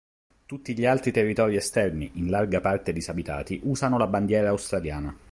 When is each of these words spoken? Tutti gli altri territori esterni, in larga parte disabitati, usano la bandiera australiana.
Tutti 0.47 0.73
gli 0.75 0.83
altri 0.87 1.11
territori 1.11 1.55
esterni, 1.57 2.09
in 2.15 2.31
larga 2.31 2.59
parte 2.59 2.91
disabitati, 2.91 3.59
usano 3.65 3.99
la 3.99 4.07
bandiera 4.07 4.49
australiana. 4.49 5.15